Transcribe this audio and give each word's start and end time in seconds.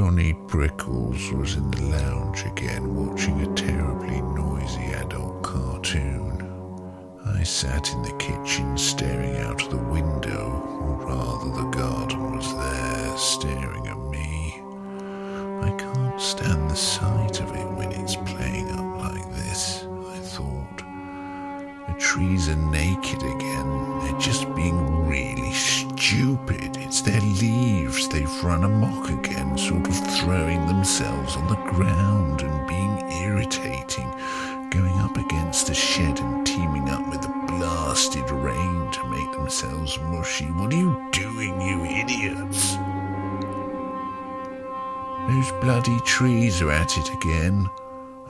Donny 0.00 0.32
Brickles 0.32 1.30
was 1.30 1.56
in 1.56 1.70
the 1.72 1.82
lounge 1.82 2.46
again 2.46 2.94
watching 2.94 3.38
a 3.42 3.54
terribly 3.54 4.22
noisy 4.22 4.92
adult 4.92 5.42
cartoon. 5.42 6.40
I 7.26 7.42
sat 7.42 7.92
in 7.92 8.00
the 8.00 8.16
kitchen 8.16 8.78
staring 8.78 9.36
out 9.42 9.62
of 9.62 9.68
the 9.68 9.76
window, 9.76 10.48
or 10.80 11.06
rather, 11.06 11.50
the 11.50 11.68
garden 11.68 12.34
was 12.34 12.50
there 12.56 13.18
staring 13.18 13.88
at 13.88 13.98
me. 14.08 14.54
I 15.68 15.70
can't 15.76 16.18
stand 16.18 16.70
the 16.70 16.76
sight 16.76 17.38
of 17.42 17.54
it 17.54 17.70
when 17.72 17.92
it's 17.92 18.16
playing 18.16 18.70
up 18.70 19.00
like 19.00 19.30
this, 19.34 19.84
I 19.84 20.16
thought. 20.16 20.78
The 21.88 22.00
trees 22.00 22.48
are 22.48 22.56
naked 22.56 23.22
again. 23.22 24.00
They're 24.00 24.18
just 24.18 24.46
being 24.54 25.06
really. 25.06 25.52
It's 26.12 27.02
their 27.02 27.20
leaves. 27.20 28.08
They've 28.08 28.42
run 28.42 28.64
amok 28.64 29.10
again, 29.10 29.56
sort 29.56 29.86
of 29.86 29.94
throwing 30.18 30.66
themselves 30.66 31.36
on 31.36 31.46
the 31.46 31.54
ground 31.70 32.42
and 32.42 32.66
being 32.66 33.22
irritating, 33.22 34.10
going 34.70 34.98
up 34.98 35.16
against 35.16 35.68
the 35.68 35.74
shed 35.74 36.18
and 36.18 36.44
teaming 36.44 36.88
up 36.88 37.08
with 37.08 37.22
the 37.22 37.28
blasted 37.46 38.28
rain 38.28 38.90
to 38.90 39.08
make 39.08 39.32
themselves 39.32 40.00
mushy. 40.00 40.46
What 40.46 40.72
are 40.72 40.76
you 40.76 41.08
doing, 41.12 41.60
you 41.60 41.84
idiots? 41.84 42.74
Those 45.28 45.52
bloody 45.62 46.00
trees 46.00 46.60
are 46.60 46.72
at 46.72 46.98
it 46.98 47.08
again. 47.14 47.70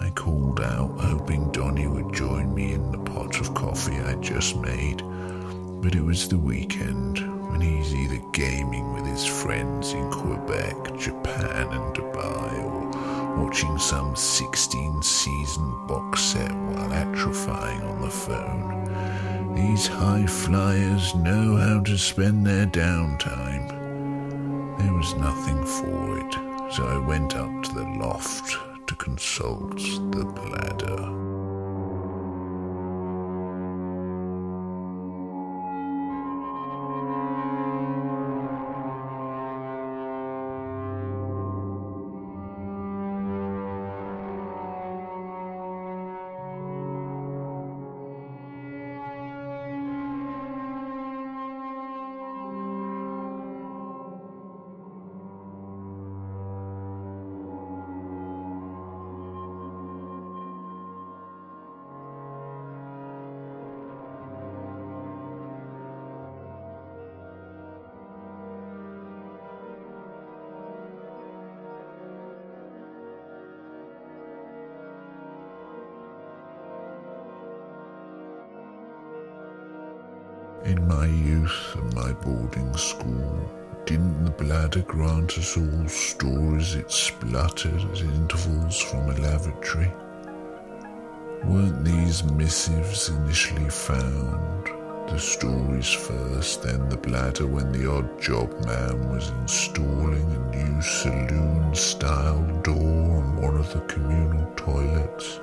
I 0.00 0.10
called 0.10 0.60
out, 0.60 1.00
hoping 1.00 1.50
Donny 1.50 1.86
would 1.86 2.12
join 2.12 2.54
me 2.54 2.74
in 2.74 2.92
the 2.92 2.98
pot 2.98 3.40
of 3.40 3.54
coffee 3.54 3.98
I'd 4.00 4.20
just 4.20 4.56
made. 4.56 5.02
But 5.80 5.94
it 5.94 6.04
was 6.04 6.28
the 6.28 6.38
weekend, 6.38 7.39
when 7.50 7.60
he's 7.60 7.94
either 7.94 8.22
gaming 8.32 8.92
with 8.92 9.06
his 9.06 9.26
friends 9.26 9.92
in 9.92 10.10
Quebec, 10.10 10.96
Japan, 10.98 11.66
and 11.72 11.94
Dubai, 11.94 12.64
or 12.64 13.42
watching 13.44 13.78
some 13.78 14.14
16 14.14 15.02
season 15.02 15.86
box 15.86 16.22
set 16.22 16.52
while 16.52 16.90
atrophying 16.90 17.82
on 17.88 18.00
the 18.02 18.10
phone. 18.10 19.54
These 19.54 19.86
high 19.88 20.26
flyers 20.26 21.14
know 21.14 21.56
how 21.56 21.80
to 21.80 21.98
spend 21.98 22.46
their 22.46 22.66
downtime. 22.66 23.68
There 24.78 24.94
was 24.94 25.14
nothing 25.14 25.64
for 25.64 26.18
it, 26.18 26.34
so 26.72 26.86
I 26.86 26.98
went 26.98 27.36
up 27.36 27.62
to 27.64 27.74
the 27.74 27.88
loft 27.98 28.56
to 28.86 28.94
consult 28.96 29.76
the 29.76 30.24
bladder. 30.24 31.39
In 80.64 80.86
my 80.86 81.06
youth 81.06 81.74
and 81.74 81.94
my 81.94 82.12
boarding 82.12 82.76
school, 82.76 83.50
didn't 83.86 84.26
the 84.26 84.30
bladder 84.30 84.82
grant 84.82 85.38
us 85.38 85.56
all 85.56 85.88
stories 85.88 86.74
it 86.74 86.90
spluttered 86.90 87.80
at 87.90 88.00
intervals 88.00 88.78
from 88.82 89.08
a 89.08 89.14
lavatory? 89.14 89.90
Weren't 91.44 91.82
these 91.82 92.22
missives 92.24 93.08
initially 93.08 93.70
found? 93.70 94.66
The 95.08 95.18
stories 95.18 95.90
first, 95.90 96.62
then 96.62 96.90
the 96.90 96.98
bladder 96.98 97.46
when 97.46 97.72
the 97.72 97.90
odd 97.90 98.20
job 98.20 98.52
man 98.66 99.08
was 99.08 99.30
installing 99.30 100.30
a 100.30 100.56
new 100.56 100.82
saloon 100.82 101.74
style 101.74 102.44
door 102.62 103.16
on 103.16 103.36
one 103.40 103.56
of 103.56 103.72
the 103.72 103.80
communal 103.92 104.44
toilets 104.56 105.40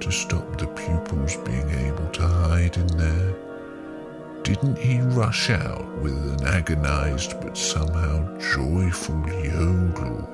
to 0.00 0.10
stop 0.10 0.58
the 0.58 0.66
pupils 0.66 1.36
being 1.36 1.70
able 1.86 2.08
to 2.08 2.26
hide 2.26 2.76
in 2.76 2.88
there. 2.98 3.43
Didn't 4.44 4.76
he 4.76 5.00
rush 5.00 5.48
out 5.48 5.86
with 6.02 6.38
an 6.38 6.46
agonized 6.46 7.40
but 7.40 7.56
somehow 7.56 8.36
joyful 8.38 9.26
yodel, 9.26 10.28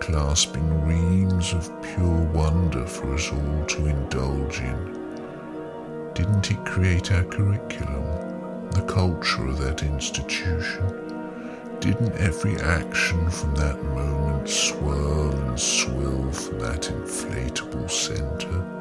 clasping 0.00 0.68
reams 0.84 1.52
of 1.52 1.70
pure 1.80 2.22
wonder 2.32 2.84
for 2.84 3.14
us 3.14 3.30
all 3.30 3.64
to 3.66 3.86
indulge 3.86 4.58
in? 4.58 6.12
Didn't 6.12 6.44
he 6.44 6.56
create 6.56 7.12
our 7.12 7.22
curriculum, 7.22 8.68
the 8.72 8.82
culture 8.82 9.46
of 9.46 9.58
that 9.58 9.84
institution? 9.84 11.78
Didn't 11.78 12.16
every 12.16 12.56
action 12.56 13.30
from 13.30 13.54
that 13.54 13.80
moment 13.80 14.48
swirl 14.48 15.30
and 15.30 15.60
swill 15.60 16.32
from 16.32 16.58
that 16.58 16.82
inflatable 16.82 17.88
center? 17.88 18.75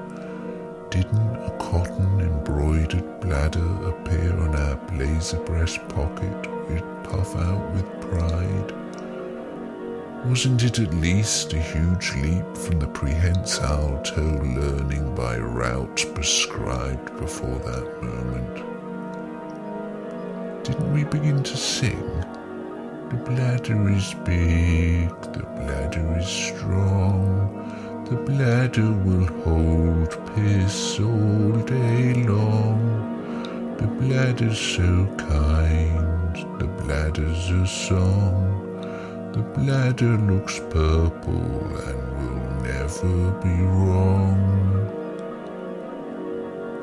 Didn't 0.89 1.35
a 1.35 1.51
cotton 1.59 2.21
embroidered 2.21 3.19
bladder 3.19 3.89
appear 3.89 4.31
on 4.39 4.55
our 4.55 4.75
blazer 4.91 5.39
breast 5.39 5.79
pocket 5.89 6.69
we'd 6.69 7.03
puff 7.03 7.35
out 7.35 7.71
with 7.73 8.01
pride? 8.01 8.71
Wasn't 10.25 10.63
it 10.63 10.79
at 10.79 10.93
least 10.93 11.53
a 11.53 11.59
huge 11.59 12.13
leap 12.15 12.57
from 12.57 12.79
the 12.79 12.87
prehensile 12.87 14.01
toe 14.03 14.41
learning 14.43 15.13
by 15.15 15.37
routes 15.37 16.05
prescribed 16.05 17.15
before 17.17 17.59
that 17.59 18.01
moment? 18.01 18.55
Didn't 20.63 20.93
we 20.93 21.03
begin 21.03 21.43
to 21.43 21.57
sing? 21.57 22.23
The 23.09 23.17
bladder 23.17 23.89
is 23.91 24.15
big, 24.25 25.09
the 25.33 25.45
bladder 25.57 26.17
is 26.17 26.27
strong. 26.27 27.51
The 28.05 28.17
bladder 28.17 28.91
will 28.91 29.25
hold 29.41 30.11
piss 30.35 30.99
all 30.99 31.53
day 31.61 32.13
long. 32.13 33.77
The 33.77 33.87
bladder's 33.87 34.59
so 34.59 35.07
kind, 35.17 36.35
the 36.59 36.67
bladder's 36.67 37.49
a 37.49 37.65
song. 37.65 39.31
The 39.33 39.41
bladder 39.41 40.17
looks 40.17 40.59
purple 40.69 41.55
and 41.87 41.99
will 42.19 42.61
never 42.61 43.31
be 43.41 43.63
wrong. 43.73 44.37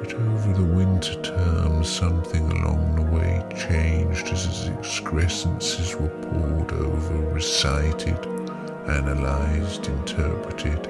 But 0.01 0.15
over 0.15 0.53
the 0.55 0.75
winter 0.75 1.23
term, 1.23 1.85
something 1.85 2.51
along 2.51 2.97
the 2.97 3.17
way 3.17 3.47
changed 3.57 4.27
as 4.27 4.45
its 4.47 4.67
excrescences 4.71 5.95
were 5.95 6.09
poured 6.09 6.73
over, 6.73 7.15
recited, 7.33 8.19
analyzed, 8.89 9.87
interpreted 9.87 10.89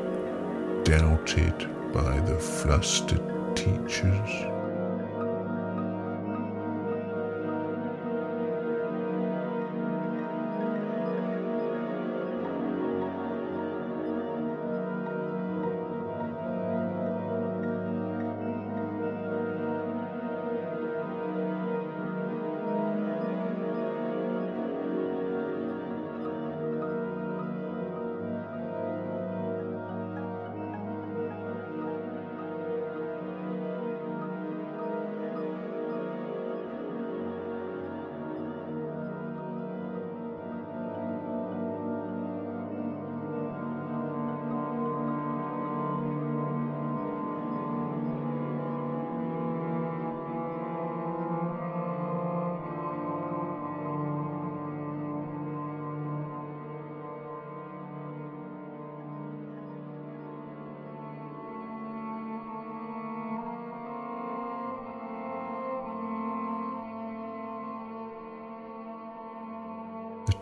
doubted 0.84 1.92
by 1.92 2.18
the 2.20 2.38
flustered 2.38 3.22
teachers. 3.56 4.51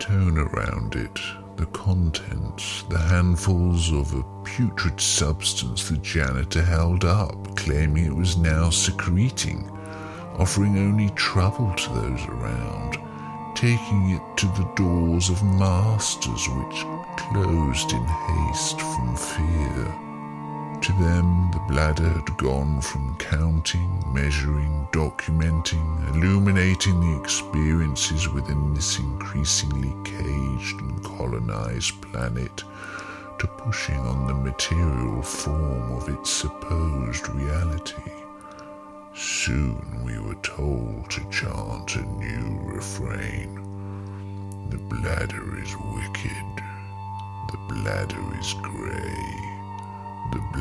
Tone 0.01 0.35
around 0.35 0.95
it, 0.95 1.21
the 1.57 1.65
contents, 1.67 2.81
the 2.89 2.97
handfuls 2.97 3.91
of 3.91 4.15
a 4.15 4.23
putrid 4.43 4.99
substance 4.99 5.87
the 5.87 5.97
janitor 5.97 6.63
held 6.63 7.05
up, 7.05 7.55
claiming 7.55 8.05
it 8.07 8.15
was 8.15 8.35
now 8.35 8.71
secreting, 8.71 9.69
offering 10.39 10.75
only 10.79 11.11
trouble 11.11 11.71
to 11.75 11.89
those 11.93 12.25
around, 12.29 12.97
taking 13.53 14.09
it 14.09 14.37
to 14.37 14.47
the 14.47 14.71
doors 14.75 15.29
of 15.29 15.43
masters 15.43 16.47
which 16.49 16.83
closed 17.17 17.91
in 17.91 18.03
haste 18.03 18.81
from 18.81 19.15
fear. 19.15 20.10
To 20.81 20.93
them, 20.93 21.51
the 21.51 21.59
bladder 21.67 22.09
had 22.09 22.37
gone 22.37 22.81
from 22.81 23.15
counting, 23.17 24.03
measuring, 24.11 24.87
documenting, 24.91 26.09
illuminating 26.09 26.99
the 26.99 27.21
experiences 27.21 28.27
within 28.29 28.73
this 28.73 28.97
increasingly 28.97 29.93
caged 30.03 30.79
and 30.81 31.03
colonized 31.03 32.01
planet 32.01 32.63
to 33.37 33.45
pushing 33.45 33.99
on 33.99 34.25
the 34.25 34.33
material 34.33 35.21
form 35.21 35.91
of 35.91 36.09
its 36.09 36.31
supposed 36.31 37.29
reality. 37.29 38.11
Soon 39.13 40.01
we 40.03 40.17
were 40.17 40.41
told 40.41 41.11
to 41.11 41.21
chant 41.29 41.95
a 41.95 42.01
new 42.01 42.59
refrain. 42.63 43.53
The 44.71 44.77
bladder 44.77 45.61
is 45.61 45.75
wicked. 45.77 46.63
The 47.51 47.59
bladder 47.69 48.39
is 48.39 48.55
grey. 48.63 48.90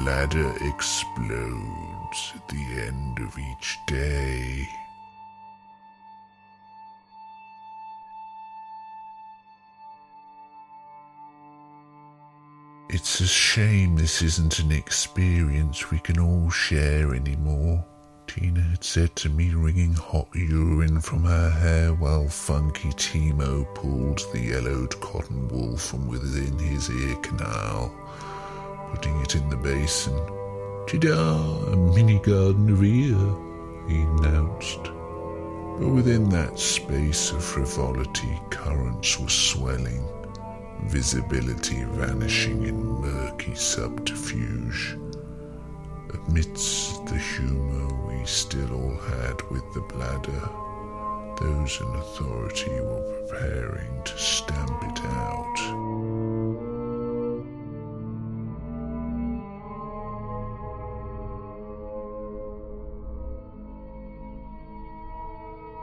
Bladder 0.03 0.55
explodes 0.63 2.33
at 2.35 2.49
the 2.49 2.65
end 2.87 3.19
of 3.19 3.39
each 3.39 3.79
day. 3.87 4.67
It's 12.89 13.21
a 13.21 13.27
shame 13.27 13.97
this 13.97 14.23
isn't 14.23 14.59
an 14.59 14.73
experience 14.73 15.91
we 15.91 15.99
can 15.99 16.19
all 16.19 16.49
share 16.49 17.15
anymore, 17.15 17.85
Tina 18.27 18.63
had 18.63 18.83
said 18.83 19.15
to 19.17 19.29
me, 19.29 19.53
wringing 19.53 19.93
hot 19.93 20.29
urine 20.35 21.03
from 21.03 21.25
her 21.25 21.51
hair 21.51 21.93
while 21.93 22.27
Funky 22.27 22.89
Timo 22.93 23.67
pulled 23.75 24.23
the 24.33 24.41
yellowed 24.41 24.99
cotton 25.03 25.47
wool 25.49 25.77
from 25.77 26.09
within 26.09 26.59
his 26.59 26.89
ear 26.89 27.17
canal 27.17 27.93
putting 28.91 29.21
it 29.21 29.35
in 29.35 29.49
the 29.49 29.57
basin. 29.57 30.17
Ta-da! 30.87 31.73
A 31.73 31.77
mini 31.77 32.19
garden 32.19 32.71
of 32.71 32.83
ear, 32.83 33.17
he 33.89 34.03
announced. 34.03 34.83
But 35.79 35.89
within 35.89 36.29
that 36.31 36.59
space 36.59 37.31
of 37.33 37.43
frivolity, 37.45 38.41
currents 38.51 39.19
were 39.19 39.29
swelling, 39.29 40.05
visibility 40.85 41.85
vanishing 41.85 42.65
in 42.65 42.85
murky 43.01 43.55
subterfuge. 43.55 44.99
Amidst 46.29 47.07
the 47.07 47.17
humour 47.17 47.95
we 48.07 48.27
still 48.27 48.75
all 48.75 48.97
had 48.97 49.41
with 49.51 49.65
the 49.73 49.81
bladder, 49.83 50.49
those 51.41 51.81
in 51.81 51.95
authority 51.95 52.81
were 52.81 53.27
preparing 53.29 54.03
to 54.05 54.19
stamp 54.19 54.83
it 54.83 55.05
out. 55.05 55.50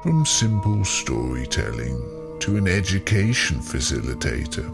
From 0.07 0.25
simple 0.25 0.85
storytelling 0.85 2.01
to 2.39 2.55
an 2.55 2.65
education 2.65 3.59
facilitator, 3.59 4.65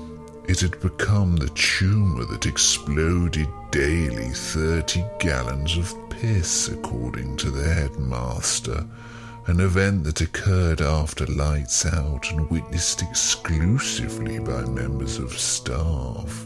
it 0.47 0.59
had 0.59 0.79
become 0.79 1.37
the 1.37 1.49
tumour 1.55 2.25
that 2.25 2.45
exploded 2.45 3.47
daily 3.71 4.29
30 4.29 5.03
gallons 5.19 5.75
of 5.75 5.91
piss, 6.11 6.67
according 6.67 7.35
to 7.37 7.49
the 7.49 7.67
headmaster, 7.67 8.85
an 9.47 9.59
event 9.59 10.03
that 10.03 10.21
occurred 10.21 10.81
after 10.81 11.25
lights 11.25 11.83
out 11.87 12.29
and 12.31 12.47
witnessed 12.51 13.01
exclusively 13.01 14.37
by 14.37 14.61
members 14.65 15.17
of 15.17 15.35
staff 15.35 16.45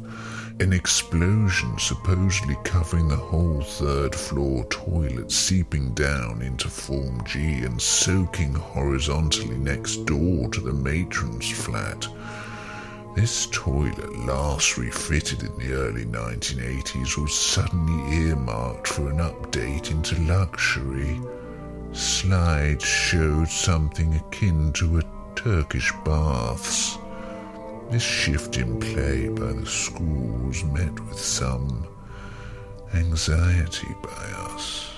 an 0.60 0.74
explosion 0.74 1.78
supposedly 1.78 2.58
covering 2.64 3.08
the 3.08 3.16
whole 3.16 3.62
third 3.62 4.16
floor 4.16 4.66
toilet 4.66 5.32
seeping 5.32 5.94
down 5.94 6.42
into 6.42 6.68
Form 6.68 7.24
G 7.26 7.60
and 7.64 7.80
soaking 7.80 8.56
horizontally 8.56 9.58
next 9.58 10.06
door 10.06 10.50
to 10.50 10.60
the 10.60 10.74
matron's 10.74 11.50
flat. 11.50 12.08
This 13.16 13.48
toilet, 13.52 14.18
last 14.26 14.78
refitted 14.78 15.44
in 15.44 15.56
the 15.58 15.74
early 15.74 16.06
1980s, 16.06 17.18
was 17.22 17.34
suddenly 17.34 18.18
earmarked 18.18 18.88
for 18.88 19.10
an 19.10 19.18
update 19.18 19.92
into 19.92 20.20
luxury. 20.22 21.20
Slides 21.94 22.86
showed 22.86 23.48
something 23.48 24.16
akin 24.16 24.74
to 24.74 25.00
a 25.00 25.04
Turkish 25.36 25.92
baths. 26.04 26.98
This 27.90 28.04
shift 28.04 28.58
in 28.58 28.82
play 28.82 29.30
by 29.30 29.54
the 29.54 29.66
schools 29.66 30.62
met 30.66 31.00
with 31.08 31.18
some 31.18 31.88
anxiety 32.94 33.96
by 34.04 34.54
us. 34.54 34.97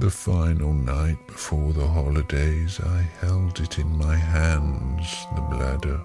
The 0.00 0.10
final 0.12 0.72
night 0.72 1.26
before 1.26 1.72
the 1.72 1.88
holidays, 1.88 2.78
I 2.78 3.02
held 3.20 3.58
it 3.58 3.80
in 3.80 3.98
my 3.98 4.14
hands, 4.14 5.26
the 5.34 5.40
bladder. 5.40 6.00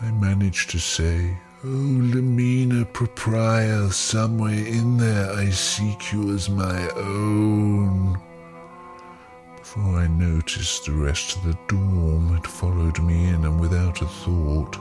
I 0.00 0.12
managed 0.12 0.70
to 0.70 0.78
say, 0.78 1.36
Oh, 1.64 1.66
Lamina 1.66 2.84
Propria, 2.84 3.90
somewhere 3.90 4.64
in 4.64 4.98
there 4.98 5.32
I 5.32 5.50
seek 5.50 6.12
you 6.12 6.32
as 6.32 6.48
my 6.48 6.88
own. 6.90 8.16
Before 9.56 9.98
I 9.98 10.06
noticed, 10.06 10.84
the 10.84 10.92
rest 10.92 11.38
of 11.38 11.42
the 11.42 11.58
dorm 11.66 12.36
had 12.36 12.46
followed 12.46 13.02
me 13.02 13.30
in, 13.30 13.46
and 13.46 13.58
without 13.58 14.00
a 14.00 14.06
thought, 14.06 14.78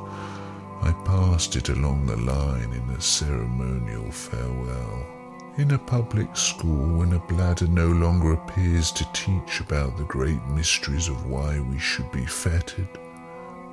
I 0.83 0.91
passed 1.05 1.55
it 1.55 1.69
along 1.69 2.05
the 2.05 2.17
line 2.17 2.71
in 2.71 2.87
a 2.95 3.01
ceremonial 3.01 4.11
farewell. 4.11 5.18
In 5.59 5.71
a 5.71 5.77
public 5.77 6.37
school, 6.37 6.99
when 6.99 7.11
a 7.11 7.19
bladder 7.19 7.67
no 7.67 7.87
longer 7.87 8.31
appears 8.31 8.93
to 8.93 9.05
teach 9.11 9.59
about 9.59 9.97
the 9.97 10.05
great 10.05 10.41
mysteries 10.45 11.09
of 11.09 11.25
why 11.25 11.59
we 11.59 11.77
should 11.77 12.09
be 12.13 12.25
fettered, 12.25 12.87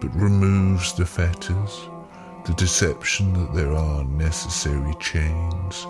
but 0.01 0.13
removes 0.17 0.95
the 0.95 1.07
fetters, 1.07 1.89
the 2.45 2.55
deception 2.55 3.33
that 3.35 3.55
there 3.55 3.73
are 3.73 4.03
necessary 4.03 4.97
chains, 4.99 5.87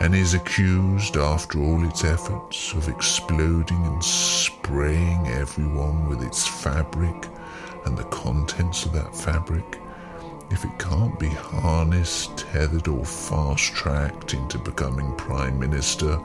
and 0.00 0.14
is 0.14 0.32
accused, 0.32 1.18
after 1.18 1.60
all 1.60 1.86
its 1.86 2.02
efforts, 2.02 2.72
of 2.72 2.88
exploding 2.88 3.84
and 3.84 4.02
spraying 4.02 5.26
everyone 5.26 6.08
with 6.08 6.22
its 6.22 6.46
fabric 6.46 7.28
and 7.84 7.98
the 7.98 8.04
contents 8.04 8.86
of 8.86 8.94
that 8.94 9.14
fabric 9.14 9.80
if 10.50 10.64
it 10.64 10.78
can't 10.78 11.18
be 11.18 11.28
harnessed, 11.28 12.38
tethered, 12.38 12.88
or 12.88 13.04
fast 13.04 13.74
tracked 13.74 14.34
into 14.34 14.58
becoming 14.58 15.14
Prime 15.16 15.58
Minister 15.58 16.18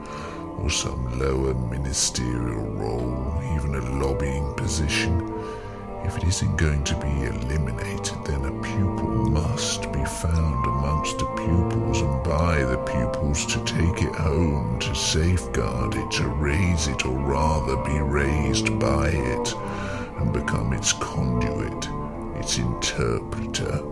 or 0.58 0.70
some 0.70 1.18
lower 1.18 1.54
ministerial 1.54 2.66
role, 2.70 3.42
even 3.54 3.74
a 3.74 4.04
lobbying 4.04 4.54
position, 4.54 5.28
if 6.04 6.16
it 6.16 6.24
isn't 6.24 6.56
going 6.56 6.84
to 6.84 6.96
be 6.96 7.24
eliminated, 7.24 8.24
then 8.24 8.44
a 8.44 8.62
pupil 8.62 9.30
must 9.30 9.92
be 9.92 10.04
found 10.04 10.66
amongst 10.66 11.18
the 11.18 11.26
pupils 11.26 12.00
and 12.00 12.24
by 12.24 12.64
the 12.64 12.78
pupils 12.78 13.46
to 13.46 13.64
take 13.64 14.02
it 14.02 14.14
home, 14.14 14.78
to 14.80 14.94
safeguard 14.94 15.94
it, 15.94 16.10
to 16.12 16.28
raise 16.28 16.88
it, 16.88 17.06
or 17.06 17.18
rather 17.18 17.76
be 17.84 18.00
raised 18.00 18.78
by 18.78 19.08
it, 19.08 19.54
and 20.18 20.32
become 20.32 20.72
its 20.72 20.92
conduit, 20.92 21.88
its 22.36 22.58
interpreter. 22.58 23.91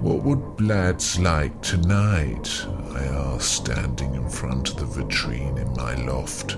What 0.00 0.22
would 0.22 0.60
lads 0.62 1.18
like 1.20 1.60
tonight? 1.60 2.66
I 2.94 3.04
asked, 3.04 3.54
standing 3.54 4.14
in 4.14 4.30
front 4.30 4.70
of 4.70 4.76
the 4.78 4.86
vitrine 4.86 5.58
in 5.58 5.70
my 5.74 5.94
loft, 6.06 6.56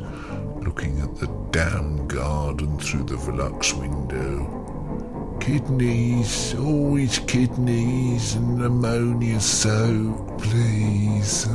looking 0.64 1.00
at 1.00 1.16
the 1.16 1.26
damn 1.50 2.06
garden 2.06 2.78
through 2.78 3.02
the 3.02 3.16
Velux 3.16 3.72
window. 3.76 5.38
Kidneys, 5.40 6.54
always 6.54 7.18
kidneys 7.18 8.36
and 8.36 8.62
ammonia 8.62 9.40
soak, 9.40 10.38
please. 10.40 11.48